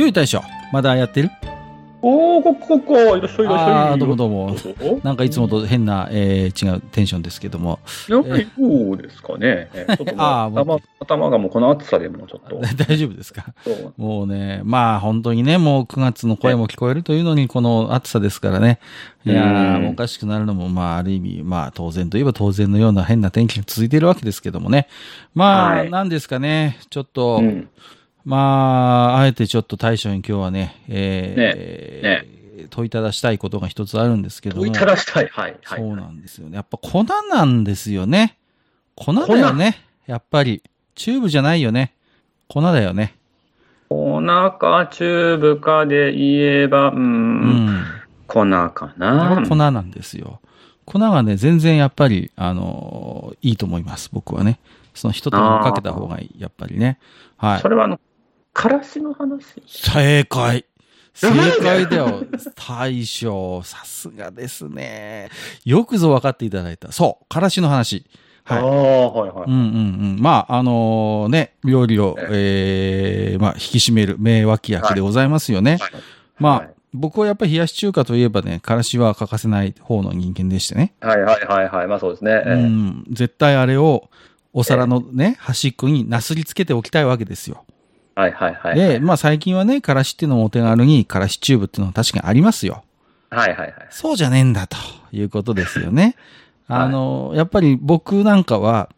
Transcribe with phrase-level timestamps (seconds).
[0.00, 0.40] ゆい大将、
[0.72, 1.30] まだやってる？
[2.00, 3.72] おー、ここ、ここ、いらっしゃい、いらっしゃい。
[3.90, 4.70] あーどうもどうもぞ
[5.04, 7.80] なんかいつもと変な、えー違うテンションですけども。
[8.08, 9.68] やっぱりそうですかね。
[9.74, 12.58] えー ちょっと頭頭がもうこの暑さでもうちょっと。
[12.88, 13.52] 大丈夫ですか？
[13.98, 18.78] もうね、まあ本当にね、もう9月の声も聞こえるというのに、この暑さですからね。
[19.26, 24.88] いやー、おかしくなるのも、まあある意味、まあ当然といえば当然のような変な天気が続いているわけですけどもね。
[25.34, 27.68] まあ、はいなんですかね、ちょっと、うん。
[28.30, 34.62] まあ、あえてちょっと大将に今日はね、えーね問いただしたいことが一つあるんですけども。
[34.62, 35.26] 問いただしたい。
[35.26, 35.56] はい。
[35.64, 35.80] はい。
[35.80, 36.54] そうなんですよね。
[36.56, 38.36] やっぱ粉なんですよね。
[38.94, 39.82] 粉だよね。
[40.06, 40.62] やっぱり。
[40.94, 41.94] チューブじゃないよね。
[42.48, 43.16] 粉だよね。
[43.88, 47.84] 粉かチューブかで言えば、う、うんん。
[48.28, 48.44] 粉か
[48.96, 49.42] なは。
[49.48, 50.40] 粉なんですよ。
[50.84, 54.10] 粉がね、全然やっぱり、あのーいいと思います。
[54.12, 54.60] 僕はね。
[54.94, 56.40] その一手間かけた方がいい。
[56.40, 56.98] やっぱりね。
[57.36, 57.68] はいそ。
[57.68, 57.98] れはあの、
[58.52, 59.62] からしの話？
[59.66, 60.64] 正解。
[61.14, 61.28] 正
[61.60, 62.24] 解だよ。
[62.54, 65.28] 大将、さすがですね。
[65.64, 66.92] よくぞ分かっていただいた。
[66.92, 67.26] そう。
[67.28, 68.06] からしの話。
[68.44, 68.58] はい。
[68.58, 69.44] ああ、はいはい。
[69.46, 69.60] うんうんう
[70.16, 70.16] ん。
[70.20, 75.78] まあ、あのね、料理を、ええまあ、引き締める名脇役でございますよね。
[75.80, 75.90] はい
[76.38, 80.92] まあ、はい僕はやっぱり冷やし中華といえばね、からしは欠かせない方の人間でしてね。
[81.00, 81.86] はいはいはいはい。
[81.86, 82.42] まあそうですね。
[82.44, 83.04] えうえん。
[83.10, 84.10] 絶対あれを、
[84.52, 87.64] お皿のね、端っこになすりつけておきたいわけですよ。
[88.20, 88.74] はいはいはい。
[88.74, 92.84] で、まあ最近はね、からしっていうのもお手軽に、からしチューブっていうのは確かにありますよ。
[93.30, 93.74] はいはいはい。
[93.90, 94.76] そうじゃねえんだと
[95.12, 96.02] いうことですよね。
[96.02, 96.14] はい
[96.72, 98.90] あの、やっぱり僕なんかは、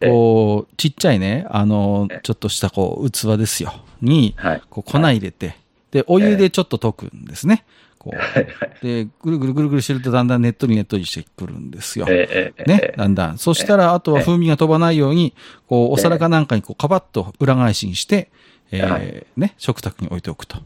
[0.00, 3.72] こう、ちっちゃいね、あのええ、ちょっとしたこう、器ですよ。
[4.02, 4.62] に、はい。
[4.68, 5.56] こう粉入れて、
[5.92, 7.64] で、お湯でちょっと溶くんですね。
[7.98, 8.46] こはいはい。
[8.82, 8.84] う。
[8.84, 12.06] で、ぐるぐるぐるぐるしてるとだんだんねっとりねっとりしてくるんですよ。
[12.08, 13.38] ええええねえ、えだんだん。
[13.38, 15.34] そしたら、あとは風味が飛ばないように、
[15.68, 18.30] こう、お皿かなんかにこう、カバッと裏返しにして、
[18.72, 20.58] えはー、ね、食卓に置いておくと。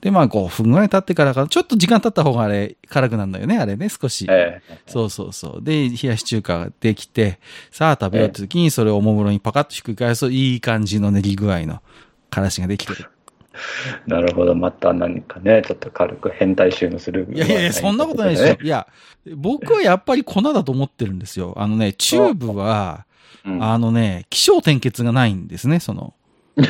[0.00, 4.26] で、まあ5分ぐらい経ってからか、ちょっと時間経った方があれ、辛くなるんだよね、あれね、少し。
[4.28, 5.64] ええそうそうそう。
[5.64, 7.38] で、冷やし中華ができて、
[7.70, 11.82] さあ食べようって時にそれをおもむろにパカッとひっくり返すと、いい感じの練り具合の
[12.30, 13.10] からしができてる。
[14.06, 14.54] なるほど。
[14.54, 17.26] また何かね、ちょっと軽く変態収のする。
[17.32, 18.58] いやいやいや、そんなことないですよ。
[18.62, 18.86] いや、
[19.34, 21.54] 僕はやっぱり粉だと思ってるんですよ。
[21.56, 23.06] あのね、チューブは、
[23.44, 26.14] うんあのね、気象転結がないんですね、その。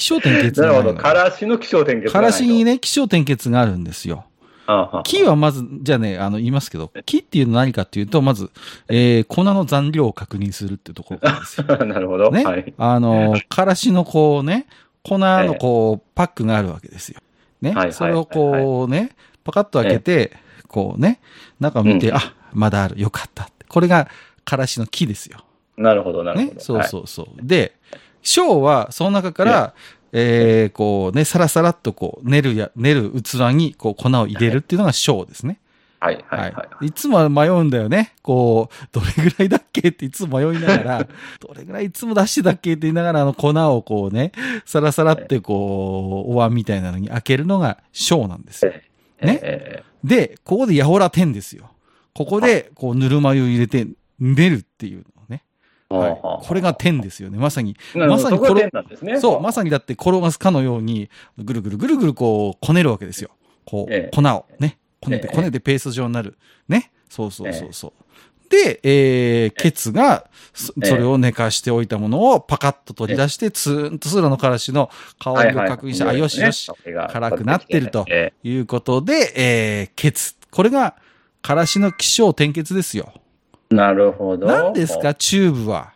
[0.00, 0.94] 気象転結なるほど。
[0.94, 2.72] からしの気象点結からしにね。
[2.72, 4.24] ね、気象転結があるんですよ。
[5.04, 8.50] 木はまず、じゃあね、あの、言いますけど、木っていうのは何かっていうと、まず、
[8.88, 11.66] えー、粉の残量を確認するってところなんですよ。
[11.84, 12.30] なるほど。
[12.30, 12.44] ね？
[12.44, 12.72] はい。
[12.78, 14.66] あの、 からしのこうね、
[15.02, 17.20] 粉のこう、パックがあるわけですよ。
[17.60, 17.70] ね？
[17.70, 19.10] はいはいそれをこうね、
[19.44, 20.32] パカッと開けて、
[20.68, 21.20] こうね、
[21.58, 23.50] 中を見て、うんあ、まだある、よかった。
[23.68, 24.08] これが、
[24.46, 25.40] からしの木ですよ。
[25.76, 26.52] なるほど、なるほど。。
[26.54, 26.60] ね？
[26.60, 27.26] そうそううそう。
[27.42, 27.74] で、
[28.22, 29.74] 小は、その中から、
[30.12, 35.60] えー、こうね、さらさらっとこう、練るや、練る器に、こう、粉を入れるっていうのが小ですね。
[36.00, 36.86] はい、は、はいいはい。
[36.86, 38.14] いつも迷うんだよね。
[38.22, 44.32] こう、どれぐらいだっけっていつも迷いながら、 どれぐらいいつも出してたっけって言いながら、あの粉をこうね、
[44.64, 48.72] さらさらってこう、お椀みたいなのに開けるのが小なんですよ。
[49.22, 51.70] ねえで、ここでやほら天ですよ。
[52.14, 53.86] ここで、こう、ぬるま湯入れて、
[54.18, 55.04] 練るっていう
[55.90, 56.46] はい。
[56.46, 57.38] これが天ですよね。
[57.38, 57.76] まさに。
[57.94, 59.18] まさにそこれ点なんですね。
[59.20, 63.30] そう、まさにだって転がすかのように、ぐるぐるぐるぐるこう、こねるわけですよ。
[63.64, 66.38] こう、ええ粉をね、こねてええこねてペースト状になる。
[66.68, 66.92] ね。
[67.08, 67.92] そうそうそうそう。
[68.50, 80.34] で、えー、ケツが、それを寝かしておいたものをパカッと取り出して、ツーンとスラのからしの香りを確認して、あ、よしよし、辛くなってるとえいうことで、えー、ケツ。
[80.50, 80.96] これが、
[81.42, 83.14] からしの気象転結ですよ。
[83.70, 84.46] えなるほど。
[84.46, 85.92] 何ですか、チューブは？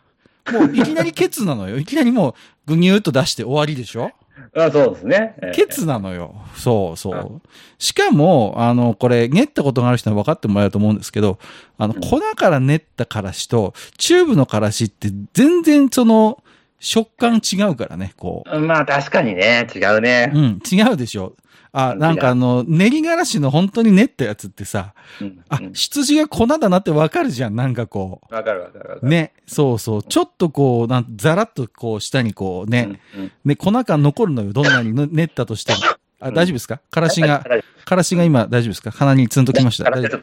[0.53, 1.79] もう、いきなりケツなのよ。
[1.79, 2.35] いきなりもう、
[2.67, 4.11] ぐにゅーっと出して終わりでしょ？
[4.57, 5.35] あそうですね。
[5.43, 6.35] ええケツなのよ。
[6.55, 7.41] そうそう。
[7.79, 11.39] しかも、あの、これ、練ったことがある人は分かってもらえると思うんですけど、
[11.79, 16.44] あの、うん粉から練ったからしと、チューブのからしって全然その、
[16.85, 20.39] 食感違うからね、こまあ確かにね、違うねう。。
[20.39, 21.35] うん、違うでしょ。
[21.73, 28.99] あ、うんなんかあの、練りがらしの本当に練ったやつってさ、うんあう、ん羊が粉だなってわかるじゃん、なんかこわかるわかるわかう。
[29.03, 29.09] る。
[29.09, 30.03] ね、そうそう。
[30.03, 33.23] ちょっとこう、なんザラッとこう、下にこうね、うん。
[33.23, 35.79] うんね、粉感残るのよ、どんなにぬ練ったとしても。
[36.21, 36.81] あ、うん大丈夫ですか？
[36.91, 37.45] からしが、
[37.85, 38.91] からしが今大丈夫ですか？
[38.91, 39.91] 鼻にツンときました。
[39.91, 40.19] ちょっと、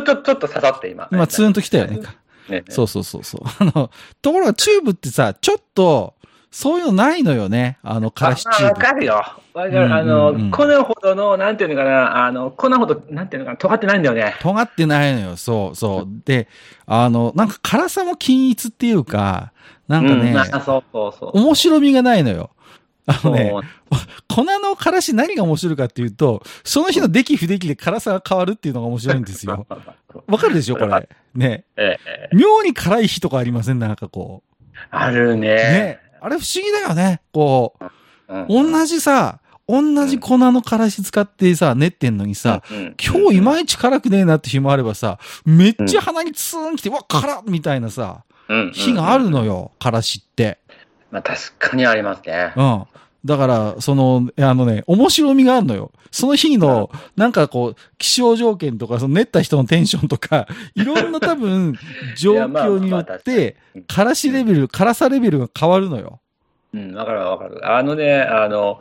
[0.00, 1.08] ちょっと刺さって今。
[1.12, 2.00] 今ツンときたよね。
[2.48, 2.64] ね。
[2.68, 3.42] そうそうそうそう。
[3.60, 3.90] あの、
[4.22, 6.14] ところがチューブってさ、ちょっと、
[6.50, 7.78] そういうのないのよね。
[7.82, 8.80] あの、からしチューブ。
[8.80, 9.14] かるよ。
[9.14, 9.94] わかうんる。
[9.94, 14.34] あの、うんうん粉ほどの、なんていうのかな、あの、粉ほど、なんていうのかな、尖ってないんだよね。
[14.40, 15.36] 尖ってないのよ。
[15.36, 16.08] そうそう。
[16.24, 16.48] で、
[16.86, 19.52] あの、なんか辛さも均一っていうか、
[19.88, 21.38] なんかね、うんあそうそうそう。
[21.38, 22.50] 面白みがないのよ。
[23.06, 23.52] あのね
[24.28, 29.66] 粉のからし何が面白いかっていうと、その日の出来不出来で辛さが変わるっていうのが面白いんですよ。
[30.26, 31.08] わかるでしょこれ。
[31.34, 31.64] ね。
[31.76, 33.78] ええ妙に辛い日とかありません？
[33.78, 34.42] なんかこ
[34.90, 35.36] あるう。
[35.36, 35.48] ね。
[35.54, 35.98] ね。
[36.20, 37.20] あれ不思議だよね。
[37.32, 37.84] こう、
[38.34, 39.38] うん同じさ、
[39.68, 50.58] 同じ粉のからし使ってさ、練ってんのにさ、、うん今日いまいち辛くねえなって日もあればさ、めっちゃ鼻にツーン来て、うわ、辛っみたいなさ、うん日があるのよ、からしって。
[51.10, 52.52] まあ確かにありますね。
[52.56, 52.84] うん。
[53.26, 55.90] だから、その、あのね、面白みがあるのよ。
[56.12, 61.76] その日の、なんかこう、気象条件とか、その練った人のテンションとか、 いろんな多分、
[62.16, 63.56] 状況によって、
[63.88, 66.20] からしレベル、辛さレベルが変わるのよ。
[66.72, 67.60] うん、わかるわかる。
[67.68, 68.78] あのね、あの、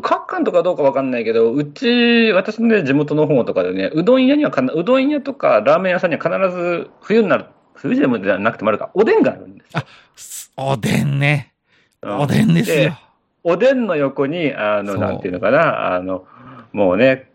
[0.00, 9.64] 各館とかどうかわかんないけど、うち、私のね、地元の方とかでね、うどん屋にはかな、うどん屋とかラーメン屋さんには必ず冬になる、冬でもじゃなくてもあるか、おでんがあるんで
[10.16, 10.64] すよ。
[10.64, 11.51] おでんね。
[12.02, 12.98] うんおでんですよ。
[13.44, 16.26] おでんの横に、あの、なんていうのかな、あの、
[16.72, 17.31] もうね、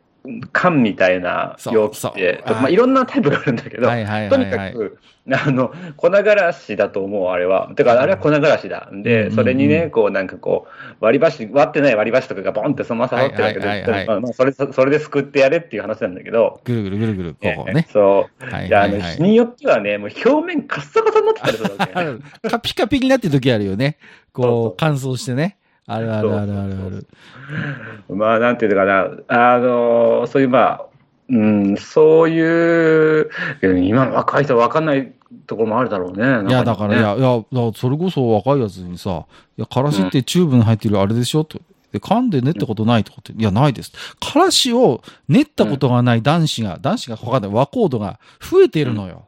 [0.51, 4.69] 缶みたいな容器で、そうそうまあ、いろんなタイプがあるんだけど、はいはいとはいはい。
[4.69, 4.99] にかく、
[5.31, 7.71] あの、粉辛子だと思う、あれは。
[7.75, 8.87] てか、あれは粉辛子だ。
[8.91, 17.87] うんうんで、うんそれにね、こう、なんかこう、割り箸、割ってない割り箸とかがボンってそのまま刺さってるわけはいはいはいはいで、まあまあ、それ、それですくってやれっていう話なんだけど、ぐるぐるぐるぐる、こね。
[17.91, 18.45] そう。
[18.45, 18.99] はいあの。
[18.99, 23.97] 日によってはね、もう表面カッサカサになってたりするわけ、 あるカピカピになってる時あるよね。
[24.33, 25.57] こう、乾燥してね。
[25.87, 27.07] あるあるあるあるある。
[28.15, 30.85] まあ、なんていうのかな、あの、そういう、まあ、
[31.29, 33.29] うん、そういう、
[33.61, 35.13] 今の若い人は分かんない
[35.45, 36.49] ところもあるだろうね。
[36.49, 39.25] いや、だから、いや、や、いや、それこそ若いやつにさ、
[39.57, 41.43] いや、からしってチューブに入ってるあれでしょ？
[41.45, 41.59] と。
[41.93, 43.93] で、噛んで練ったことないとかって、いや、ないです。
[44.19, 49.23] からしを練ったことがない男子が、男子がわかんない、和コードが増えているのよ。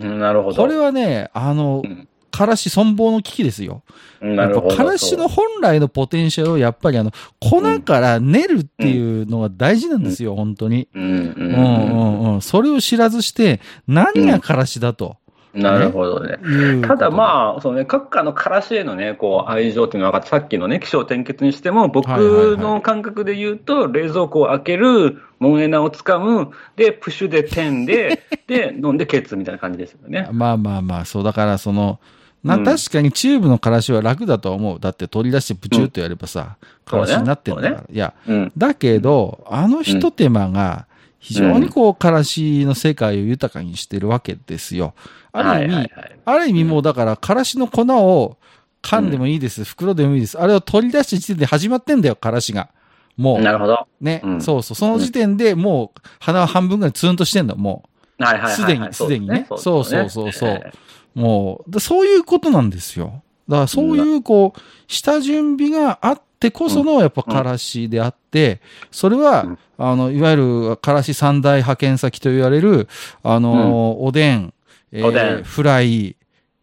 [0.00, 0.62] うんなるほど。
[0.62, 3.82] これはね、あのうん、からし存亡の危機ですよ。
[4.20, 4.76] なるほど。
[4.76, 10.88] からしの本来のポテンシャルをやっぱりあの、粉から練るっていうのが大事なんですよ、本当に。
[10.94, 12.40] うんうんうんうんうん。
[12.42, 15.16] それを知らずして、何がからしだと
[15.54, 15.62] うん。
[15.62, 16.38] なるほどね。
[16.86, 30.28] ただまあ、そのね、各家のからしへのね、こう、愛情っていうのは分かって、さっきのね、気象転結にしても、僕の感覚で言うと、冷蔵庫を開ける、モンエナをつかむ、で、プッシュで点で、で、飲んでケツみたいな感じですよね。
[30.32, 32.00] まあまあまあ、そう、だからその、
[32.44, 34.80] な、うん確かにチューブのからしは楽だと思う。
[34.80, 37.84] だって取り出してプチューとやればさ、からしになってんだから。
[37.90, 38.52] いや、うん。
[38.56, 40.86] だけど、あの一手間が、
[41.18, 44.94] 非常にこう、からしの世界を豊かにしてるわけですよ。
[45.32, 48.36] ある意味、はいはいはいある意味もうだから、からしの粉を
[48.82, 50.38] 缶でもいいです、袋でもいいです。
[50.38, 52.68] あれを取り出した時点で始まってんだよ、からしが。
[53.16, 53.86] もう、なるほど。
[54.00, 57.88] ね、うんそうそう、その時点でもう、鼻は半分ぐらいツーンとしてんだ、も
[58.18, 58.54] はいはいはいはい。
[58.54, 60.72] すでにすでにねそうそうそうそうえう。
[61.14, 63.22] もう、でそういうことなんですよ。
[63.48, 68.60] だからそういう、こう、下準備があってこその、やっぱ、からしであって、
[68.90, 70.36] それは、うんあの、いわゆ
[70.70, 72.88] る、からし三大派遣先と言われる、
[73.22, 74.52] あの、おでん、
[74.92, 76.16] えーおでんフライ、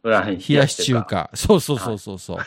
[0.03, 1.01] 冷やし中。
[1.03, 1.31] 華。
[1.33, 2.37] そうそうそうそうそう。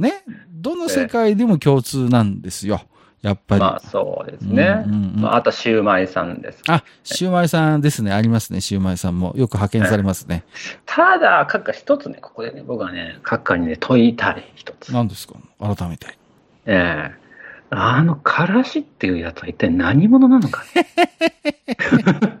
[0.00, 0.22] ね。
[0.50, 2.82] どの世界でも共通なんですよ。
[3.22, 3.60] やっぱり。
[3.60, 4.82] まあそうですね。
[4.86, 6.62] うんうんうんまあ、あと、シューマイさんです。
[6.68, 8.12] あ、シューマイさんですね。
[8.12, 8.60] ありますね。
[8.60, 9.34] シューマイさんも。
[9.36, 10.44] よく派遣されますね。
[10.86, 14.92] ただ、閣下一つね、ここでね、僕はね、閣下にね、問いたい一つ。
[14.92, 15.34] 何ですか？
[15.60, 16.06] 改めて。
[16.66, 17.20] ええ
[17.72, 20.86] あの、からしっていうやつは一体何者なのかね？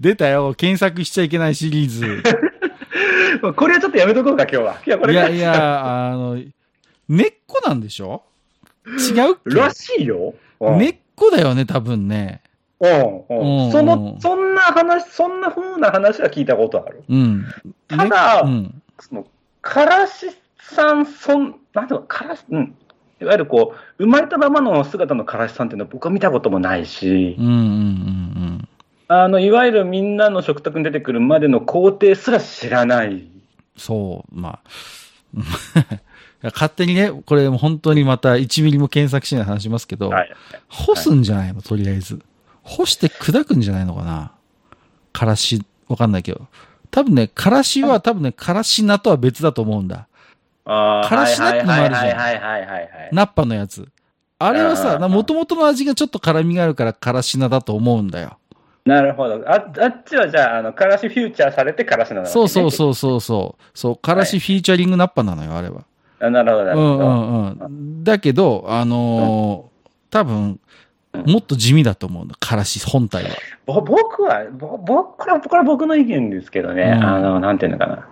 [0.00, 0.54] 出たよ。
[0.54, 2.22] 検索しちゃいけないシリーズ。
[3.56, 4.76] これはちょっとやめとこうか、今日は。
[4.86, 6.38] いや、これいやいや、あの、
[7.08, 8.22] 根っこなんでしょ？
[8.86, 10.34] 違うらしいよ。
[10.60, 12.42] うん根っこだよね、多分ね。
[12.80, 12.90] うん
[13.28, 17.02] うんうんその、そんな話、そんな風な話は聞いたことある。
[17.08, 17.44] うん。
[17.88, 18.82] ただねうん。
[18.98, 19.26] その、
[19.60, 20.26] からし
[20.58, 22.74] さん、そん、なんていうの、からし、うん。
[23.20, 28.68] いわゆるこう、生まれたままの姿のからしさんっていうのは僕は見たこともないし、うんうんうん
[29.08, 33.28] あの、いわゆるみんなの食卓に出てくるまでの工程すら知らない。
[33.76, 36.00] そう、まあ。
[36.42, 40.32] 勝手にね、これ本当にまた1ミリも検索しないで話しますけど、はい。
[40.68, 41.60] 干すんじゃないの？
[41.62, 42.20] とりあえず。
[42.62, 44.32] 干して砕くんじゃないのかな？
[45.12, 46.46] からし、わかんないけど。
[46.90, 50.08] 多分ね、からしは多分ね、からし菜とは別だと思うんだ。
[50.64, 52.88] あからし菜ってのもあるじゃんはいはいはいはいはいはい。
[53.12, 53.88] ナッパのやつ。
[54.38, 58.38] あれはさ、うんもともとの味がちょっと辛みがあるからからし菜だと思うんだよ。
[58.86, 59.44] なるほど。
[59.46, 63.62] ああっちはじゃあ、あの、からしフューチャーされてからしなの、そうそうそうそうそう。
[63.74, 65.84] そう、からしフィーチャリングナッパなのよ、あれは。
[66.20, 66.30] う。
[66.30, 66.88] なるほど、なるほど。
[66.94, 68.04] うんうんうん。
[68.04, 69.70] だけど、あのー
[70.10, 70.58] 多分、
[71.12, 73.30] もっと地味だと思うんだ、からし本体は。
[73.64, 78.08] ぼ僕は、ぼ僕これは、これは僕の意見ですけどね、うんあの、なんていうのかな。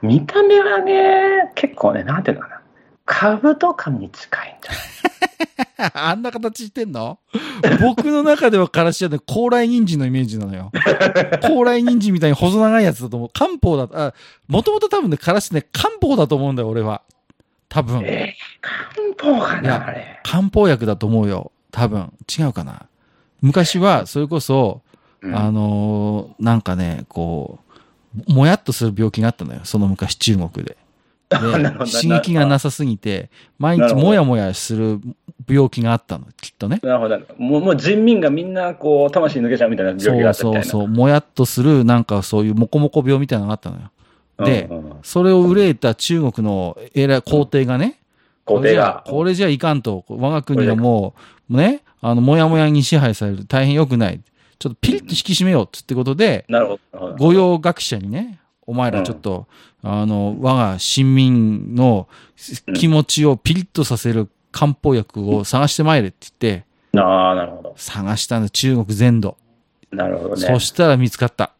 [0.00, 2.60] 見た目はね、結構ね、なんていうのかな。
[3.04, 7.18] カブトカに近いんじゃないあんな形してんの？
[7.82, 10.70] 僕の中ではからしはね、高麗人参のイメージなのよ。
[11.42, 13.28] 高麗人参みたいに細長いやつだと思う。
[13.30, 14.14] 漢方だと、あ、
[14.48, 17.02] もともと多分ね、からしね、漢方だと思うんだよ、俺は。
[17.72, 18.02] 多分。
[18.04, 20.20] えー、漢方かな、あれ。
[20.24, 21.52] 漢方薬だと思うよ。
[21.70, 22.12] 多分。
[22.38, 22.86] 違うかな。
[23.40, 24.82] 昔は、それこそ、
[25.22, 27.60] うんあのーなんかね、こ
[28.28, 29.60] う、もやっとする病気があったのよ。
[29.64, 30.76] その昔中国で。
[31.32, 35.00] で刺激がなさすぎて、毎日もやもやする
[35.48, 36.78] 病気があったの、きっとね。
[36.82, 37.18] なるほど。
[37.38, 40.64] もう、もう人民がみんな、こう、魂抜けちゃうみたいな病気そうがあったみたいな。
[40.66, 40.88] そうそう。
[40.88, 43.90] もやっとする、なんかそういうモコモコ病みたいなのがあったのよ。
[44.44, 44.68] で
[45.02, 47.98] それを憂えた中国の偉い皇帝がね。
[48.44, 50.04] これじゃ、これじゃいかんと。
[50.08, 51.14] 我が国はも
[51.48, 53.44] う、ね、あの、もやもやに支配される。
[53.44, 54.20] 大変良くない。
[54.58, 55.68] ちょっとピリッと引き締めよう。
[55.70, 57.16] つってことで、なるほど。
[57.18, 59.46] 御用学者にね、お前らちょっと、
[59.82, 62.08] あの、我が新民の
[62.74, 66.64] 気持ちをピリッとさせる漢方薬を探してまいれって言って、
[66.98, 67.74] ああ、なるほど。
[67.76, 69.36] 探したんだ、中国全土。
[69.90, 70.46] なるほどね。
[70.46, 71.52] そしたら見つかった。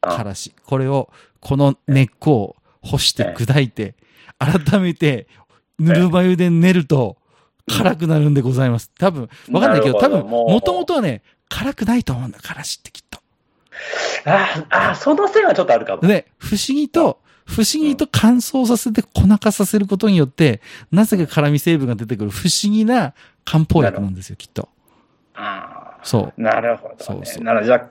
[0.00, 0.54] からし。
[0.64, 1.10] これを、
[1.42, 3.94] この根っこを干して砕いて、
[4.38, 5.26] 改めて、
[5.78, 7.16] ぬるま湯で練ると、
[7.68, 8.90] 辛くなるんでございます。
[8.98, 13.18] 多分、わかんないけど、多分、もともとはね、辛くないと思うんだ、からしってきっと。
[14.24, 16.02] ああ、あその線はちょっとあるかも。
[16.02, 24.68] で、不思議と、不思議と乾燥させて粉化させることによって、なぜか辛味成分が出てくる不思議な漢方薬なんですよ、きっと。
[25.34, 26.24] あそう。
[26.26, 26.96] あなるほど、ね。
[27.00, 27.66] そうそうなるほど。
[27.66, 27.90] じゃあ、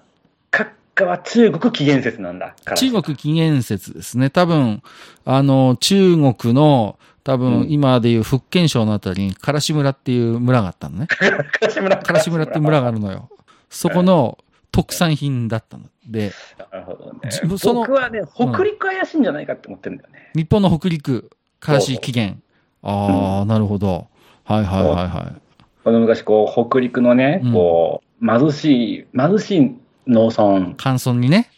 [0.52, 0.70] 閣
[1.02, 2.56] 下は中国起源説なんだ。
[2.76, 4.30] 中国起源説ですね。
[4.30, 4.82] 多分、
[5.26, 11.08] あの、中国の、多う分、ん今でいう福建省のあたりに、からし村っていう村があったのね。
[11.08, 11.30] か
[11.62, 11.98] らし村。
[11.98, 13.30] からし村って村があるのよ。
[13.70, 14.38] そこの
[14.72, 15.86] 特産品だったの。
[16.08, 16.32] で、
[16.72, 17.58] なるほどねじ。
[17.60, 20.32] その僕はね、北陸怪しいんじゃないかって思ってるんだよね。
[20.36, 21.30] 日本の北陸、
[21.60, 22.40] からし起源。
[22.82, 24.08] ああ、なるほど。
[24.44, 25.42] はいはいはいはい。
[25.84, 29.76] この昔、こう、北陸のねうん、こう、貧しい、貧しい
[30.08, 31.50] 農村、乾燥にね。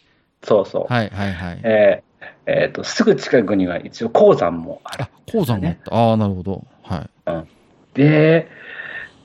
[0.42, 0.92] そうそう。
[0.92, 1.60] はいはいはい。
[1.64, 2.14] えー
[2.46, 5.94] えーと、すぐ近くには一応鉱山もあるあ。、鉱山があった。
[5.94, 6.66] ああ、なるほど。
[6.82, 7.10] はい。
[7.94, 8.48] で、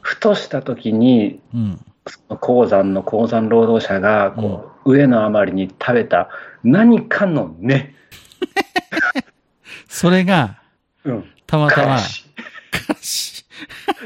[0.01, 1.85] ふとした時に、うん。
[2.39, 6.29] 鉱山の鉱山労働者が、こう、上のあまりに食べた
[6.63, 7.93] 何かの根。
[9.88, 10.61] それが、
[11.03, 11.31] うん。
[11.45, 11.97] たまたま。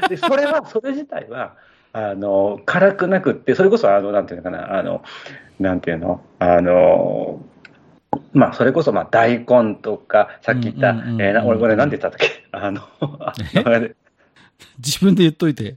[0.08, 1.56] で、それは、それ自体は、
[1.94, 5.02] あの、辛くなくって、それこそ、あの、なんていうのかな、あの、
[5.60, 7.40] なんていうの、あの、
[8.32, 12.46] まあ、それこそ、まあ、大根とか、さっき言った、え俺、これ、なんて言ったっけ？
[12.50, 12.80] あの、
[13.20, 13.62] あえ？
[13.62, 13.96] 名前で。
[14.78, 15.76] 自分で言っといて。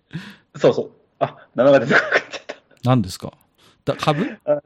[0.55, 0.89] そうそう。
[1.19, 2.55] あ、名前が出てこなくなった。
[2.83, 3.33] 何ですか？
[3.85, 4.39] だ株？
[4.45, 4.57] あ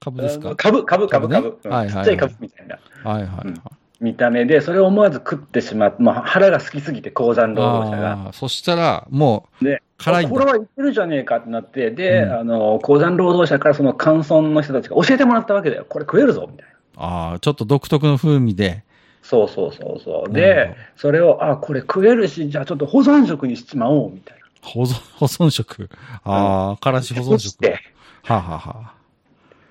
[0.00, 0.56] 株ですか？
[0.56, 2.78] 株、株、株、株ちっちゃい株みたいな。
[3.04, 3.54] はいはいはい。
[4.00, 8.32] 見た目で、それを思わず食ってしまって、まあ、腹が好きすぎて、鉱山労働者が。
[8.32, 10.28] そしたら、もう、で、辛い。
[10.28, 15.86] これはいけるじゃねえかってなって、で、うんあの、鉱山労働者からその乾村の人たちが教えてもらったわけだよ。
[15.88, 17.02] これ食えるぞ、みたいな。
[17.02, 18.84] ああ、ちょっと独特の風味で。
[19.22, 20.32] そうそうそうそう。
[20.32, 24.46] で、それを、あ、これ食えるし、じゃあちょっと保存食にしちまおう、みたいな。
[24.62, 25.88] 保存、 保存食。
[26.24, 27.30] ああ、からし保存食。
[27.30, 27.78] 干して、
[28.22, 28.94] はあ、はあはあ、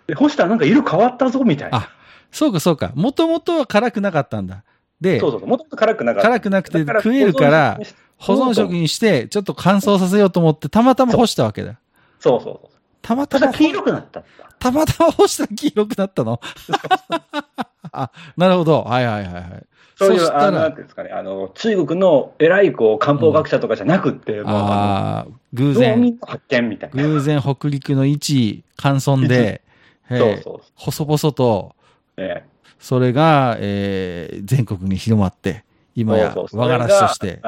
[0.07, 1.77] で干したらなんか色変わったぞ、みたいな。
[1.77, 1.89] あ
[2.31, 2.91] そうかそうか。
[2.95, 4.63] もともとは辛くなかったんだ。
[4.99, 5.49] で、そうそうそう。
[5.49, 6.27] もともと辛くなかった。
[6.29, 7.79] 辛くなくて食えるから
[8.17, 8.81] 保存食に。
[8.81, 11.79] にして、ちょっと乾燥させようと思って、たまたま干したわけだ。
[12.19, 12.69] そうそうそう。
[13.01, 14.23] たまたま黄色くなった。
[14.59, 16.39] たまたま干したら黄色くなったの？
[17.91, 18.83] あ、なるほど。
[18.83, 19.65] はいはいはいはい。
[19.97, 27.03] そういう、あの、なんら、ていうんですかね、あの、中国の偉いこう漢方学者とかじゃなくって、もう、あああ、偶然、発見みたいな。
[27.03, 29.61] 偶然北陸の一乾村で、
[30.09, 31.75] えーそうそう細々と、
[32.17, 35.63] ええそれが、えー全国に広まって、
[35.95, 37.41] 今や和がらしとして。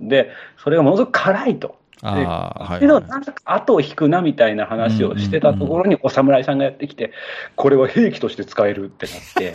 [0.00, 1.82] でそれがものすごく辛いと。
[2.02, 3.06] ああ、はい、けど、はい。
[3.06, 7.12] なんだか後を引くなみたいな話をしてたところに、お侍さんがやってきて、
[7.54, 9.52] これは兵器として使えるってなって、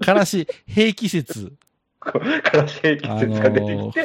[0.04, 1.52] からし、兵器説。
[2.00, 2.18] か
[2.54, 4.02] らし兵器説が出てきて、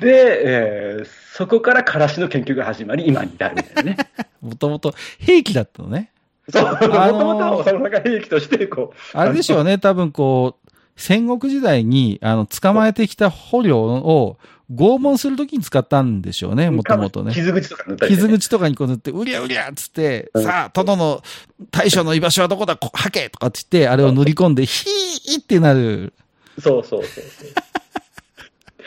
[0.00, 3.96] で、えーそこからからしの研究が始まり、今に至るみたいなね。
[4.42, 6.10] もともと兵器だったのね。
[6.50, 14.38] そう、もとあのーもとはその中兵器として、こう、あれでしょうね、多分こう、戦国時代に、あの、捕まえてきた捕虜を
[14.72, 17.34] 拷問するときに使ったんでしょうね、もともとね。
[17.34, 21.22] 傷口とか塗ったりね、傷口とかにこう塗って、うりゃうりゃっつって、うんさあ、殿の
[21.70, 26.12] 大将の居場所はどこだ、こ吐けとかって言って、あれを塗り込んで、ヒーってなる。
[26.58, 27.50] そうそうそうそう。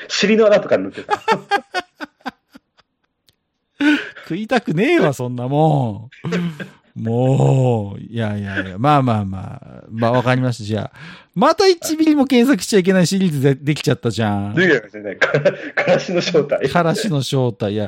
[0.07, 1.21] 尻の穴とか塗ってた。
[4.23, 6.09] 食いたくねえわ、そんなも
[6.95, 7.01] ん。
[7.01, 10.63] もう、いやいやいや、まあまあまあ、まあわかりました。
[10.63, 10.97] じゃあ、
[11.35, 14.53] また1ミリも検索しちゃいけないシリーズでできちゃったじゃん。
[14.53, 15.15] 脱いでますよね。
[15.17, 15.31] か
[15.87, 16.69] らしの正体。
[16.69, 17.73] からしの正体。
[17.73, 17.85] いや、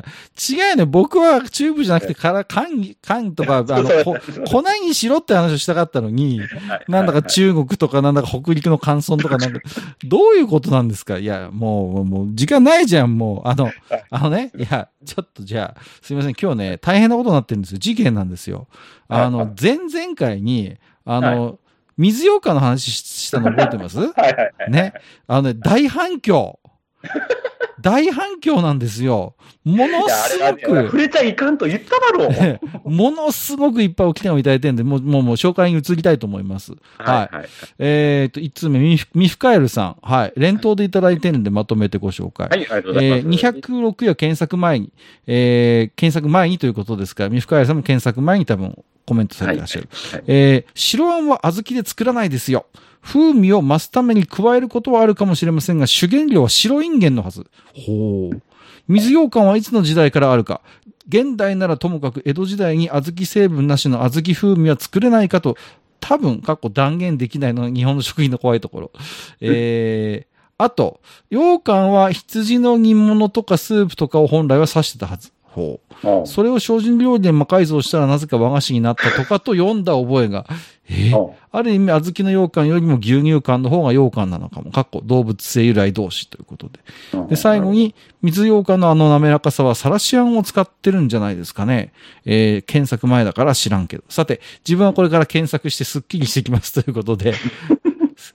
[0.50, 0.84] 違うよね。
[0.84, 2.66] 僕はチューブじゃなくて、から、缶、
[3.00, 4.16] 缶とか、 あの、こ
[4.50, 6.40] 粉にしろって話をしたかったのに、
[6.88, 9.60] なんだか中国とか、なんだか北陸の乾村とか、なんか、
[10.04, 11.18] どういうことなんですか？
[11.18, 13.48] いや、もう、もう、時間ないじゃん、もう。
[13.48, 13.70] あの、
[14.10, 17.78] あのね、いや、ちょっとじゃあ、すいません、今日ね、大変なことになってるんですよ。
[17.78, 18.66] 事件なんですよ。
[19.08, 20.74] あはいの、前々回に、
[21.04, 21.60] あの、
[21.98, 23.98] 水羊羹の話ししたの覚えてます？
[24.00, 24.70] はいはいはい。
[24.70, 24.94] ね。
[25.26, 26.58] あのね、大反響。
[27.80, 29.34] 大反響なんですよ。
[29.64, 32.90] ものすごく触、れちゃいかんと言っただろう。
[32.90, 36.72] ものすごくいっぱいお来てをいただいてるんで、もう、もう、もう紹介に移りたいと思います。
[36.98, 37.48] はいはい。
[37.78, 39.96] えっ、と、1つ目、ミフミフカエルさん。
[40.02, 40.32] はい。
[40.36, 42.48] 連投でいただいてるんで、まとめてご紹介。
[42.48, 43.26] はい、ありがとうございえます。
[43.28, 44.92] ー、206や検索前に、
[45.26, 49.88] えー、検索前にということですから、ミフカエルさんも検索前に多分コメントされていらっしゃる。
[50.12, 52.66] はいえー、白あんは小豆で作らないですよ。
[53.06, 57.46] 風味を増すために加えることはあるかもしれませんが、主原料は白インゲンのはず。
[57.72, 58.42] ほう。
[58.88, 60.60] 水羊羹はいつの時代からあるか。
[61.08, 65.56] 現代ならともかく江戸時代に小豆成分なしの小豆風味は作れないかと、
[66.00, 68.90] 多分、かっこ断言できないのが日本の食品の怖いところ。
[69.40, 75.32] えー、あと、羊羹は羊の煮物とかスープとかを本来は指してたはず。
[75.56, 76.08] ほう。
[76.20, 80.44] うんそれを精進料理で魔改造したらなぜか和菓子になったとかと読んだ覚えが。
[80.88, 84.70] えーうんある意味、小豆の羊羹よりも牛乳羹の方が羊羹なのかも。
[84.70, 86.80] かっこ動物性由来同士ということで。
[87.14, 91.94] うんで、最後に、水羊羹のあの滑らかさはサラシアンを使ってるんじゃないですかね。
[92.26, 94.04] えー検索前だから知らんけど。
[94.10, 97.40] さて、自分はこれから検索してスッキリしてきますということで、す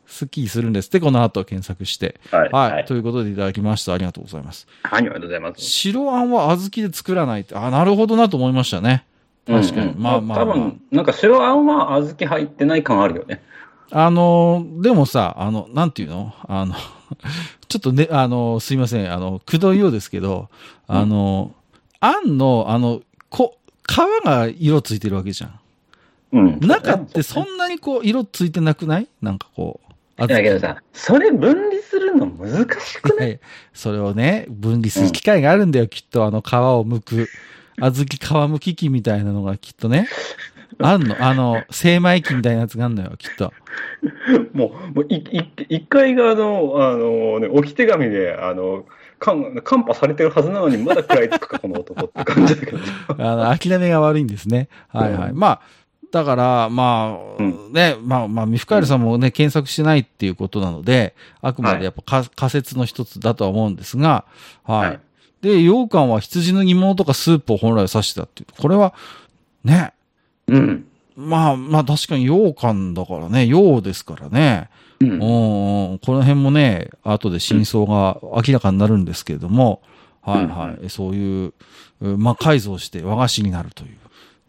[0.05, 2.19] スッキリするんですって、この後検索して。
[2.31, 2.49] はい。
[2.49, 2.71] はい。
[2.71, 2.85] はい。
[2.85, 3.93] ということでいただきました。
[3.93, 4.67] ありがとうございます。
[4.83, 5.61] はい、ありがとうございます。
[5.61, 9.05] 白あんは小豆で作らないって、あ、なるほどなと思いましたね。
[9.47, 9.87] 確かに。
[9.87, 10.55] うんうんまあまあ、まあ。
[10.55, 13.41] 多分、なんか白あんは小豆入ってない感あるよね。
[13.91, 16.33] あの、でもさ、あの、なんていうの？
[16.47, 16.75] あの、
[17.67, 20.49] ちょっとね、あの、すいません、あの、くどいようですけど、
[20.87, 21.53] あの、
[21.99, 25.59] あんの、あの、こ、皮が色ついてるわけじゃん。
[26.31, 26.59] うん。
[26.59, 29.07] 中ってそんなにこう、色ついてなくない？
[29.21, 29.91] なんかこう。
[30.17, 33.39] あだけどさ、それ分離するの難しくない？
[33.73, 36.25] それをね、分離する機会があるんだよ、きっと。
[36.25, 37.29] あの、皮を剥く、
[37.79, 37.91] 小
[38.31, 40.07] 豆皮むき器みたいなのがきっとね。
[40.79, 41.15] あんの？
[41.23, 43.51] あの、精米機みたいなやつがあるのよ、きっと。
[44.53, 48.85] もう、もういい一回があの、あのね、置き手紙で、あの、
[49.19, 52.79] かん、カンパされてるはずなのにまだ食らいつくか、この男って感じだけど。
[53.19, 54.67] あの、諦めが悪いんですね。
[54.87, 55.29] はいはい。
[55.29, 55.61] うんまあ、
[56.11, 64.25] だから、まあ、うんね、まあ、まあ、ミフカエルさんもね、検索してないっていうことなので、あくまでやっぱか仮説の一つだとは思うんですが、
[64.63, 64.87] はい。
[64.89, 64.99] はい
[65.41, 68.61] で、羊羹は羊の煮物とかスープを本来は指してたっていう。
[68.61, 68.93] これは、
[69.63, 69.93] ね、
[70.47, 70.85] うん。
[71.15, 74.69] まあ、まあ確かに羊羹だからね、羊ですからね。
[74.99, 75.05] う。
[75.05, 79.81] うんん、うん、この辺もね、後で真相が明らかになるんですけれども、
[80.21, 81.53] はいはい、そういう、
[82.01, 83.97] う魔改造して和菓子になるという、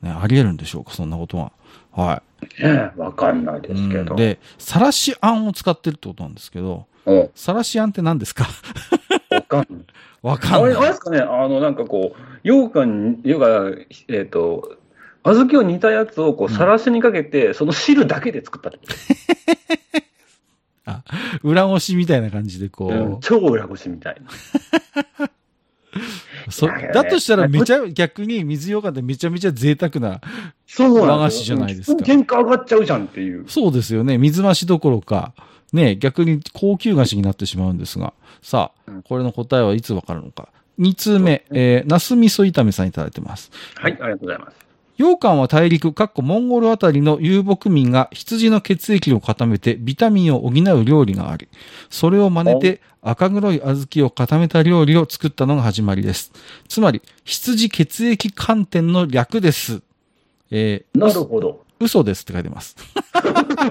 [0.02, 1.52] ね、あり得るんでしょうか、そんなことは。
[1.92, 2.22] は
[2.60, 3.62] ねわかんないい。
[3.62, 4.12] ですけど。
[4.12, 7.30] うんで、さらしあんを使ってるってことなんですけど、うん。
[7.34, 8.46] さらしあんって何ですか？
[9.30, 9.82] わかんない。
[10.22, 10.88] わかんあれ、あれない。
[10.88, 14.76] ですかね、あの、なんかこう、羊羹に、羊羹、えっ、と、
[15.24, 18.78] 小豆を煮たやつをこう、さらしにかけて、その汁だけで作ったって
[20.84, 20.92] こ
[21.42, 24.16] と裏ごしみたいな感じでこう、うん超裏ごしみたい
[25.18, 25.28] な。
[26.50, 30.20] そだとしたらめちゃ、逆に水羊羹ってめちゃめちゃ贅沢な、
[30.66, 33.44] そう和菓子じゃないですか原価上がっちゃうじゃんっていう。
[33.48, 34.18] そうですよね。
[34.18, 35.35] 水増しどころか、
[35.72, 40.48] ね、逆に高級菓子になってしまうんですが、さあうん、これの答えはいつわかるのか。
[40.78, 43.50] 二通目、えー、ナス味噌炒めさんいただいてます。
[43.76, 44.71] はい、ありがとうございます。
[45.02, 51.48] 羊羹は大陸、かっこモンゴルあたりの遊牧民が羊の血液を固めてビタミンを補う料理があり、
[51.90, 56.32] それを真似て赤黒い小豆を固めた料理を作ったのが始まりです。
[56.68, 59.82] つまり、羊血液寒天の略です。
[60.52, 61.64] えーなるほど。
[61.80, 62.76] 嘘ですって書いてます。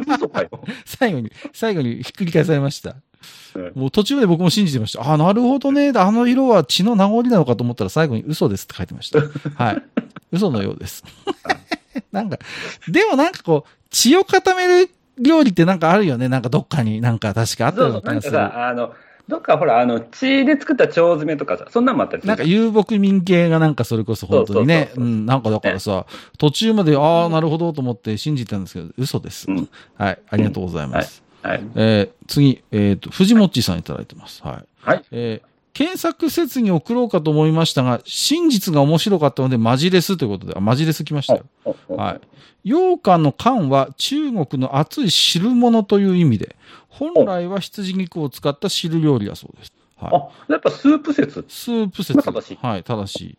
[0.05, 0.49] 嘘かよ。
[0.85, 2.89] 最後に、最後にひっくり返されました。
[3.55, 5.07] うんもう途中まで僕も信じてました。
[5.07, 5.91] あ、なるほどね。
[5.95, 9.19] あの色は血の名残なのかと思ったら最後に嘘ですって書いてました。
[9.63, 9.83] はい。
[10.31, 11.03] 嘘のようです。
[12.11, 12.37] なんか、
[12.87, 16.29] でもなんかこう、血を固める料理ってなんかあるよね。
[16.29, 18.33] なんかどっかに、なんか確かあったそうそうう、よな気がする。
[18.37, 18.93] なんかさ、あの、
[19.27, 22.29] どっかほら、あの、血で作った腸詰めとかさ、そんなんもあったりする。
[22.29, 24.75] なんか遊牧民系がなんかそれこそ本当にね。
[24.75, 26.05] そうそううそうん、なんかだからさ、
[26.37, 29.49] 途中まで、ああ、なるほどと思って信じてたんですけど、嘘です。
[29.49, 30.19] うんはい。
[30.29, 31.23] ありがとうございます。
[31.43, 31.63] はい。
[31.75, 34.41] えー次、えっ、と、藤もっちさんいただいてます。
[34.43, 34.89] はい。
[34.89, 35.03] はい。
[35.11, 41.45] えー検索せずに送ろうかと思いましたが、真実が面白かったので、マジレスということで、あ、マジレス来ましたよ。
[41.89, 42.21] はい。
[42.63, 46.55] 羊羹の羹は中国の熱い汁物という意味で、
[46.89, 49.73] 本来は羊肉を使った汁料理だそうです。
[49.97, 50.11] はい。
[50.13, 51.45] あ、やっぱスープ説？
[51.47, 52.21] スープ説。
[52.21, 53.37] 正しいはい、正しい。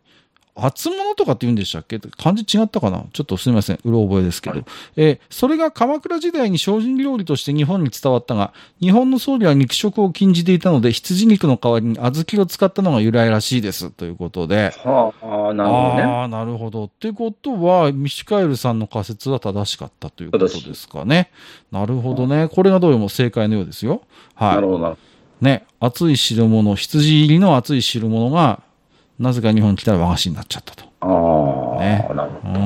[0.55, 1.99] 厚物とかって言うんでしたっけ？
[1.99, 3.05] 漢字違ったかな？
[3.12, 3.79] ちょっとすみません。
[3.85, 4.57] うろ覚えですけど。
[4.57, 4.65] はい
[4.97, 13.91] えーそれが鎌倉時代に精進料理として日本に伝わったが、日本の総理は肉食を禁じていたので、羊肉の代わりに小豆を使ったのが由来らしいです。
[13.91, 14.73] ということで。
[14.85, 16.03] はあ、なるほどね。
[16.03, 16.85] ああ、なるほど。
[16.85, 21.31] ってことは、ミシュカエルさんの仮説は正しかったということですかね。
[21.71, 22.49] なるほどね。
[22.49, 24.03] これがどうも正解のようですよ。
[24.35, 24.55] はい。
[24.57, 24.97] なるほどな。
[25.41, 28.62] ね、熱い汁物、羊入りの熱い汁物が、
[29.18, 30.85] なぜか日本に来たら和菓子になっちゃったと。
[31.01, 32.57] ああ、ねなるほうー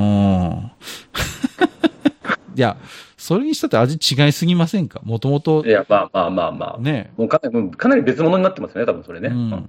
[0.51, 0.71] ん。
[2.57, 2.77] いや、
[3.17, 5.01] それにしたって味違いすぎませんか？
[5.05, 5.69] もともとど。
[5.69, 6.81] い、や、まあまあまあまあ。
[6.81, 7.13] ね。
[7.17, 9.29] もうかなりかなり別物になってますよね、多分それね。
[9.29, 9.69] ううんん。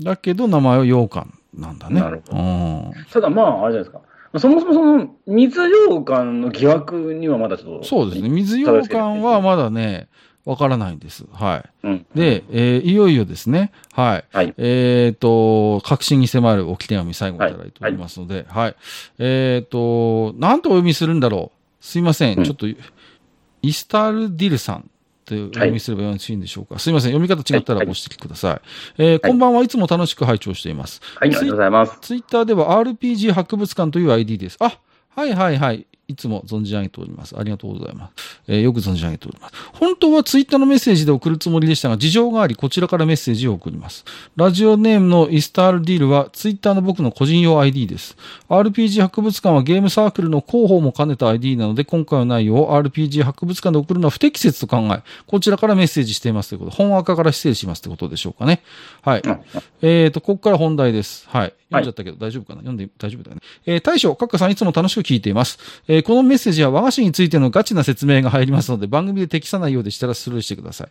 [0.00, 2.00] だけど名前は羊羹なんだね。
[2.00, 2.92] なるほどうん。
[3.12, 4.00] ただまあ、あれじゃないですか。
[4.38, 7.84] そもそもその水羊羹の疑惑にはまだちょっと。
[7.84, 8.28] そうですね。。
[8.28, 10.08] 水羊羹はまだね、
[10.48, 11.26] わからないんです。
[11.30, 11.86] はい。
[11.86, 12.06] うん。
[12.14, 13.70] で、えーいよいよですね。
[13.92, 14.24] はい。
[14.32, 14.54] はい。
[14.56, 18.76] えっ、と、確信に迫る置き手紙最後いただいておりますので、はい。
[19.18, 21.84] えっ、と、なんとお読みするんだろう。
[21.84, 22.38] すいません。
[22.38, 24.88] うんちょっと、イスタルディルさん。
[25.26, 26.78] とお読みすればよろしいんでしょうか。
[26.78, 27.12] すいません。
[27.12, 28.62] 読み方違ったらご指摘くださ
[28.96, 29.02] い。
[29.02, 31.02] えーこんばんはいつも楽しく拝聴しています。
[31.16, 31.98] はい、ありがとうございます。
[32.00, 34.56] ツイッターでは RPG 博物館という ID です。
[34.60, 34.80] あ、
[35.14, 35.86] はいはいはい。
[36.08, 37.38] いつも存じ上げております。
[37.38, 38.40] ありがとうございます。
[38.48, 39.54] えーよく存じ上げております。
[39.74, 44.06] 本当はツイッターのメッセージで送るつもりでしたが、事情があり、こちらからメッセージを送ります。
[44.34, 48.16] ラジオネームのイスタールディールは、ツイッターの僕の個人用 ID です。
[48.48, 58.62] RPG 博物館はゲームサークルの広報も兼ねた ID なので、今回の内容を RPG 博物館で送るのは不適切と考え、こちらからメッセージしていますということで、本赤から失礼しますということでしょうかね。
[59.02, 59.20] はい。
[59.22, 59.40] うん
[59.82, 61.28] えーと、ここから本題です。
[61.28, 61.52] はい。
[61.70, 62.60] 読んじゃったけど大丈夫かな？
[62.60, 63.42] 読んで大丈夫だよね。
[63.66, 65.58] えー大将、カッカさんいつも楽しく聞いています。
[65.86, 70.88] えーこのメッセージは和菓子についてのガチな説明が入りますので、番組で適さないようでしたらスルーしてください。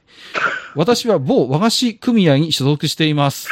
[0.76, 3.50] 私は某和菓子組合に所属しています。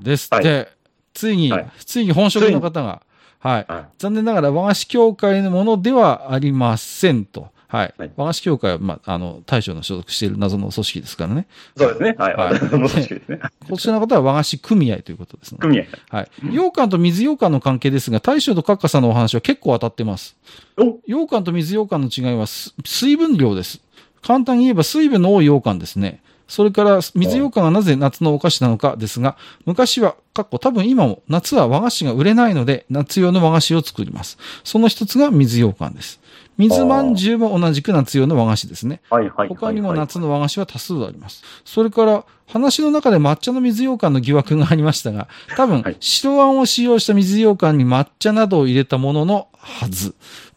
[0.00, 0.68] ですって、
[1.12, 3.02] ついに、はいついに本職の方が、
[3.38, 3.66] はい。
[3.68, 7.52] はい残念ながら和菓子協会のものではありませんと。
[7.74, 7.94] はい。
[7.98, 11.46] はい和菓子協会は、まあ、あの、大将の所属している謎の組織ですからね。
[11.76, 12.14] そうですね。
[12.16, 12.36] はい。
[12.36, 13.40] はい私の組織ですね。
[13.68, 15.58] こちらの方は和菓子組合ということですね。
[15.60, 15.84] 組合。
[16.08, 16.28] はい。
[16.42, 20.36] 羊羹と水羊羹の関係ですが、大将と閣下さんのお話は結構当たってます。
[20.76, 23.80] お羊羹と水羊羹の違いはす水分量です。
[24.22, 26.20] 簡単に言えば水分の多い羊羹ですね。
[26.46, 34.38] それから、水羊羹がなぜ夏のお菓子なのかですが、昔は、かっこ多分今も夏は和菓子が売れないので、夏用の和菓子を作ります。
[34.62, 36.20] その一つが水羊羹です。
[36.56, 39.00] 水まんじゅうも同じく夏用の和菓子ですね。
[39.10, 39.48] はいはい。
[39.48, 41.42] 他にもはい夏の和菓子は多数あります。
[41.64, 50.14] それから、話の中で抹茶の水羊羹の疑惑がありましたが、多分はい、白あんを使用した水羊羹に抹茶などを入れたもののはず。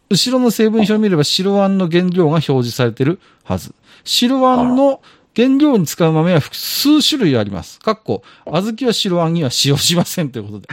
[0.10, 3.74] 後ろの成分表を見れば白あんの原料が表示されているはず。
[4.04, 5.02] 白あんの
[5.36, 7.80] 原料に使う豆は複数種類あります。
[7.80, 10.68] かっこ、小豆は白あんには使用しませんということで。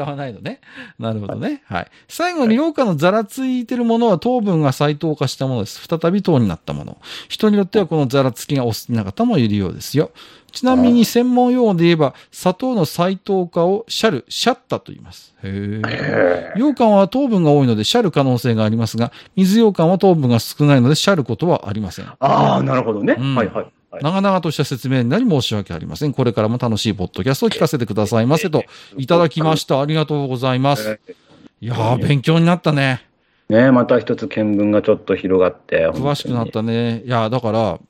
[0.00, 0.60] 使わないのね。
[0.98, 1.62] なるほどね。
[1.66, 1.86] はい。
[2.08, 5.86] 最後に羊羹のざらついてるものは糖分が再糖化したものです。
[5.86, 6.98] 再び糖になったもの。
[7.28, 10.10] 人によってはこのざらつきがお好きな方もいるようですよ。
[10.52, 15.32] ちなみに専門用語で言えば、砂糖の再糖化をシャル、シャッタと言います。
[15.44, 15.80] へえ。
[15.86, 22.06] へ羊羹は糖分が多いのでシャル可能性がありますが、水羊羹は糖分が少ないのでシャルことはありません。
[22.06, 22.16] あ
[22.56, 23.16] あ、なるほどね。
[23.18, 23.66] うんはいはい。
[23.90, 26.12] はい長々とした説明になり申し訳ありません。
[26.12, 28.64] これからも楽しいポッドキャストを聞かせてくださいませと、
[28.96, 29.80] いただきました。
[29.80, 31.00] ありがとうございます。
[31.60, 33.04] いやー、勉強になったね。
[33.48, 35.88] ねまた一つ見聞がちょっと広がって。
[35.90, 37.02] 詳しくなったね。
[37.04, 37.80] いやー、だから、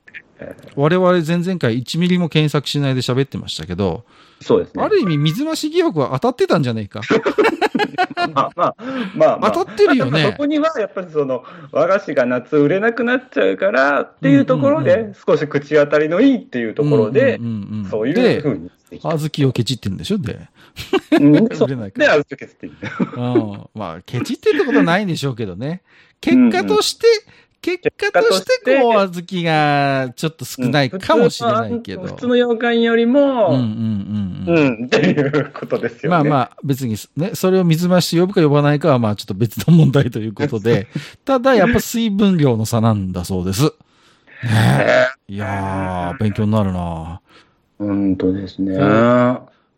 [0.75, 4.03] 我々前々回1ミリも検索しないで喋ってましたけど、
[4.41, 4.83] そうですね。
[4.83, 7.01] ある意味水増し疑惑は当たってたんじゃねえか？
[8.33, 8.75] まあまあ、
[9.15, 9.51] まあ、まあ。
[9.51, 18.71] 当たってるよねそこにはやっぱりその、和菓子が夏売れなくなっちゃうからっていうところうんうんで、少し口当たりのいいっていうところでうん、うんうんうんそういうでふうに。
[18.99, 20.17] 小豆をケチってんでしょ？
[20.17, 20.39] で。
[21.19, 21.21] 売
[21.67, 22.13] れないかで、ら。
[22.13, 22.73] あずきっていう。
[23.15, 23.61] うん。
[23.73, 25.81] まあ、ケチってってことはないんでしょうけどね。
[26.19, 27.05] 結果として、
[27.61, 32.03] 結果として、こう、小豆がちょっと少ないかもしれないけど。
[32.03, 34.81] 普通の洋館よりうんも、うんううんうん。
[34.83, 36.17] ん、っていうことですよね。
[36.17, 40.87] まあまあ、別にね、それを水増し呼ぶか呼ばないかは、まあちょっと別の問題ということで、
[41.23, 43.63] ただやっぱ水分量の差なんだそうです。
[43.63, 43.69] ね
[44.43, 44.85] ね
[45.29, 47.21] えいやー、勉強になるな
[47.77, 48.75] 本当ですね。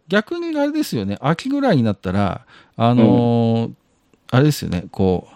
[0.07, 2.45] 逆にあれですよね、秋ぐらいになったら、
[2.77, 3.71] あのー
[4.31, 5.32] あれですよね、こう、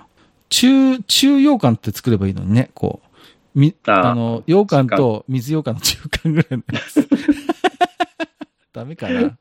[0.49, 7.07] 中、中羊羹って作ればいいのにね、こう、み、あの、羊羹と水羊羹の中間ぐらいのやつ。
[8.73, 9.37] ダメかな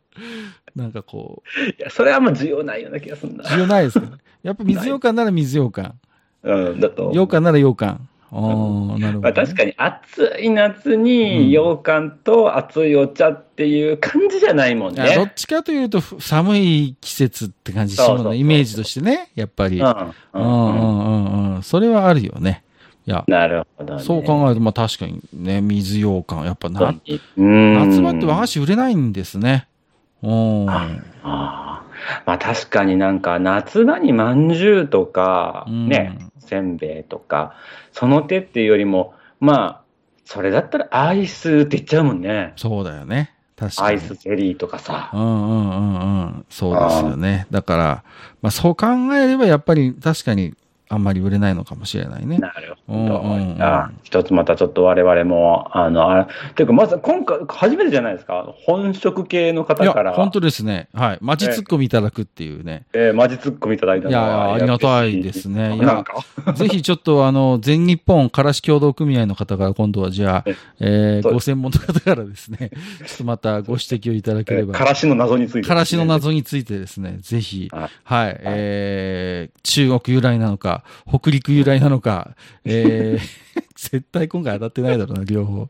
[0.75, 3.45] なんかこう、いや、それはもう需要ないような気がするんだ。
[3.45, 4.13] 需要ないですかね。
[4.43, 5.95] やっぱ水羊羹なら水羊羹。
[6.43, 7.11] うん、だと。
[7.11, 8.09] 羊羹なら羊羹。
[8.33, 9.13] ああ、なるほど、ね。
[9.21, 15.33] まあ、確かに暑い夏うんに羊羹と熱いお茶っていう感じじゃないもんいやどっね。
[15.37, 18.15] ちかというと、ふ寒い季節って感じしますね。
[18.15, 19.81] そうそうそうイメージとしてね、やっぱり。
[19.81, 19.93] うんう
[20.35, 21.63] うんんうんうん。
[21.63, 22.63] それはあるよね。
[23.07, 24.03] いや、なるほど、ね。
[24.03, 26.45] そう考えると、まあ確かにね、水羊羹。
[26.45, 26.95] やっぱな、
[27.37, 29.69] うん夏場って和菓子売れないんですね。
[30.23, 30.69] うん。
[30.69, 30.89] あ
[31.23, 31.83] あ
[32.25, 37.55] まあ確かになんか夏場にまんじゅうとか、うんね、せんべいとか、
[37.93, 39.87] その手っていうよりも、まあ、
[40.25, 42.53] それだったらアイスって言っちゃうもんね。
[42.57, 43.33] そうだよね。
[43.57, 43.89] 確かに。
[43.89, 45.17] アイスゼリーとかさう。
[45.17, 46.47] んうんうんうん。
[46.51, 47.47] そうですよね。
[47.51, 48.05] だから、
[48.43, 50.55] まあそう考えればやっぱり確かに
[50.89, 52.39] あんまり売れないのかもしれないね。
[52.39, 53.21] なるほど。
[53.21, 53.57] うん
[54.05, 58.55] 一つまたちょっと我々も、あの、あていうか、まず今回、初めてじゃないですか？
[58.65, 60.89] 本職系のい方から、や、本当ですね。
[60.95, 61.19] はい。
[61.21, 62.85] マジツッコミいただくっていうね。
[62.93, 64.09] えーマジツッコミいただいた。
[64.09, 72.71] いやありがたいですねいやなんか、 ぜひちょっとあの、全日本からし協同組合の方から今度はじゃあえ、えーご専門の方からですね、
[73.07, 74.75] ちょっとまたご指摘をいただければ。
[74.75, 80.76] からしの謎について、からしの謎についてですね、ぜひ、はいはい、えー、中国由来なのか、
[81.07, 85.69] 北陸由来なのか、えー、 絶対今回当たってないだろうな、両方。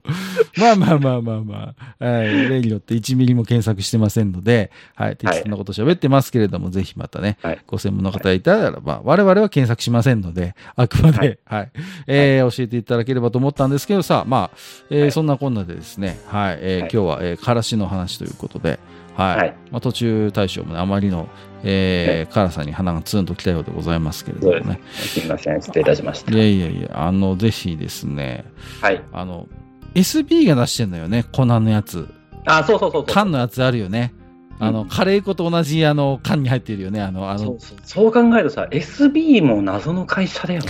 [0.58, 7.58] まあまあまあまあまあ、はい、例によって1ミリも検索してませんので、はい、適当なこと喋ってますけれども、ぜひまたね、はい。
[7.66, 11.70] ご専門の方いたらば、我々は検索しませんので、あくまで、はい、
[12.06, 14.56] えー教えていただければと思ったんですけどさ、まあ、
[14.90, 15.12] えーはい。
[15.12, 16.90] そんなこんなでですね、はい、えーはい。
[16.92, 18.78] 今日は、えーからしの話ということで、
[19.16, 19.36] はい。
[19.38, 21.28] はいまあ、途中大将もね、あまりの、
[21.62, 24.80] えー辛さに鼻がツンときたようでございますけれどもね。
[24.92, 26.32] すみません、失礼いたしました。
[26.32, 28.44] いやいやいや、あの、ぜひですね、
[28.80, 29.02] はい。
[29.12, 29.48] あの、
[29.94, 32.08] SB が出してんのよね、粉のやつ。
[32.44, 33.14] あ、そうそうそうそう。
[33.14, 34.12] 缶のやつあるよね。
[34.58, 37.02] あの、カレー粉と同じ、あの、缶に入ってるよね。
[37.02, 40.68] あの、あのそう、そうそう考えるとさ、SB も謎の会社だよね。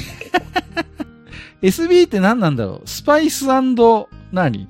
[1.63, 2.89] SB って何なんだろう？
[2.89, 4.69] スパイス何？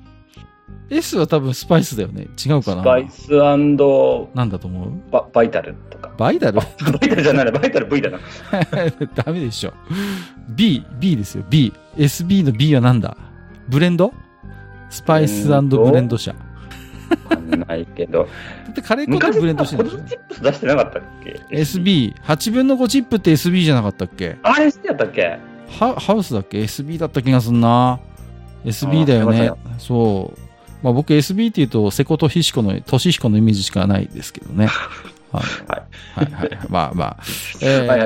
[0.89, 2.27] ?S は多分スパイスだよね。
[2.43, 4.91] 違うかなスパイスなんだと思う？
[5.11, 6.11] ババイタルとか。
[6.17, 6.59] バイダル？
[6.59, 8.19] バイタルじゃないな、バイタル V だな。
[9.15, 9.73] ダメでしょ。
[10.49, 11.43] B、B ですよ。
[11.49, 11.73] B。
[11.97, 13.17] SB の B はなんだ？
[13.67, 14.13] ブレンド？
[14.89, 15.53] スパイスブ
[15.91, 16.17] レンド？
[16.17, 16.31] 社。
[17.29, 18.27] わかんないけど。
[18.65, 19.99] だってカレー粉と昔ブレンドしさ、てるでしょ？
[19.99, 22.15] ポテトチップス出してなかったっけ ?SB。
[22.21, 24.37] 8分の5チップって SB じゃなかったっけ？
[24.43, 25.39] あれ、好きやったっけ？
[25.69, 27.99] ハハウスだっけ ?SB だった気がすんな。
[28.65, 29.55] SB だよねあ。
[29.79, 30.39] そう。
[30.83, 34.67] まあ僕 SB って言うと、瀬古とひしこの、としひこのイメージしかないですけどね。
[35.31, 35.43] はい。
[36.15, 36.59] はいはい。
[36.69, 37.17] まあまあ。
[37.61, 38.05] えーまあま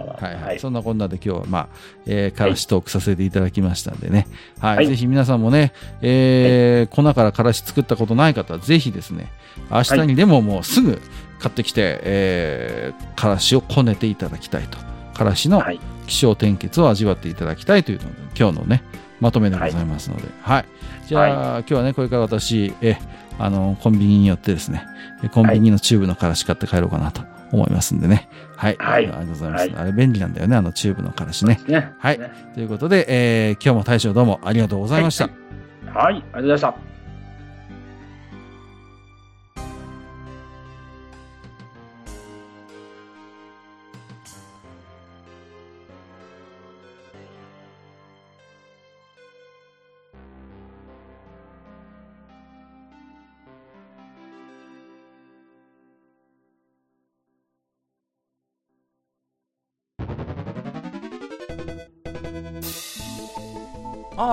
[0.00, 0.24] あまあ。
[0.24, 0.46] はいは。
[0.46, 0.58] はいい。
[0.58, 1.68] そんなこんなで今日は、まあ、
[2.06, 4.26] えー、からしトークさせていただきましたんでね。
[4.58, 4.76] はい。
[4.76, 9.30] はいぜひ皆さんもね、えー粉からからし作ったことない方は、ぜひですね、
[9.70, 11.00] 明日にでももうすぐ
[11.38, 14.78] 買ってきて、えー、からしをこねていただきたいと。
[15.14, 15.80] からしのはい。
[16.06, 18.82] 起承転結を味わっていただきたいというのが今日のね、
[19.20, 20.28] まとめでございますので。
[20.42, 20.64] はい。
[21.06, 22.96] じゃあ、今日はね、これから私、え、
[23.38, 24.84] あの、コンビニによってですね、
[25.22, 28.28] えコンビニのチューブのからし買って帰ろうかなと思いますんでね。
[28.56, 28.76] はい。
[28.78, 29.68] はいありがとうございます。
[29.68, 31.60] はいあれ便利なんだよね、あのチューブのからしね。
[31.66, 31.92] ね。
[31.98, 35.24] はいねということで、えー今日も大将どうもありがとうございました。
[35.24, 35.34] はい
[35.86, 36.95] はい、ありがとうございました。